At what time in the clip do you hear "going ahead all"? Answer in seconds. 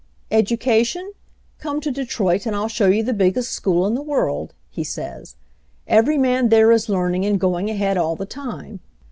7.39-8.15